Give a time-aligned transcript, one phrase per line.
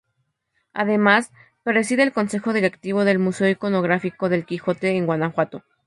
[0.73, 1.31] Además,
[1.61, 5.61] preside el Consejo Directivo del Museo iconográfico del Quijote en Guanajuato.